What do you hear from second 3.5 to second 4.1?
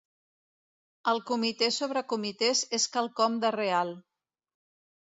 real.